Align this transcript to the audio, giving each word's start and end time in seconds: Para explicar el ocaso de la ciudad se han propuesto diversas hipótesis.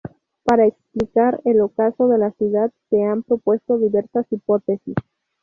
Para 0.41 0.65
explicar 0.65 1.39
el 1.45 1.61
ocaso 1.61 2.07
de 2.07 2.17
la 2.17 2.31
ciudad 2.31 2.71
se 2.89 3.03
han 3.03 3.21
propuesto 3.21 3.77
diversas 3.77 4.25
hipótesis. 4.31 4.95